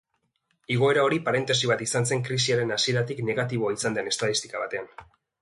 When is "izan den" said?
3.79-4.11